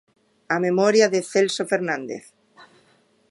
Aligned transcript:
A 0.55 0.57
memoria, 0.65 1.05
de 1.13 1.19
Celso 1.31 1.63
Fernández. 1.71 2.23